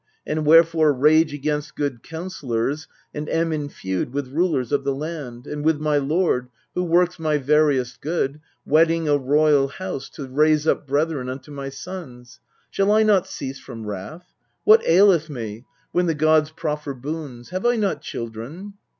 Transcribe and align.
And 0.25 0.47
wherefore 0.47 0.93
rage 0.93 1.31
against 1.31 1.75
good 1.75 2.01
counsellors, 2.01 2.87
And 3.13 3.29
am 3.29 3.53
at 3.53 3.71
feud 3.71 4.13
with 4.15 4.29
rulers 4.29 4.71
of 4.71 4.83
the 4.83 4.95
land, 4.95 5.45
And 5.45 5.63
with 5.63 5.79
my 5.79 5.97
lord, 5.97 6.47
who 6.73 6.83
works 6.83 7.19
my 7.19 7.37
veriest 7.37 8.01
good, 8.01 8.39
Wedding 8.65 9.07
a 9.07 9.15
royal 9.15 9.67
house, 9.67 10.09
to 10.15 10.25
raise 10.25 10.65
up 10.65 10.87
brethren 10.87 11.29
Unto 11.29 11.51
my 11.51 11.69
sons? 11.69 12.39
Shall 12.71 12.91
I 12.91 13.03
not 13.03 13.27
cease 13.27 13.59
from 13.59 13.85
wrath? 13.85 14.33
What 14.63 14.83
aileth 14.87 15.29
me, 15.29 15.65
when 15.91 16.07
the 16.07 16.15
gods 16.15 16.49
proffer 16.49 16.95
boons? 16.95 17.49
Have 17.51 17.67
I 17.67 17.75
not 17.75 18.01
children 18.01 18.73